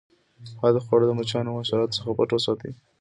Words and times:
پاته 0.57 0.79
خواړه 0.85 1.05
د 1.07 1.11
مچانو 1.19 1.49
او 1.51 1.61
حشراتو 1.61 1.97
څخه 1.97 2.15
پټ 2.17 2.29
وساتئ. 2.33 2.71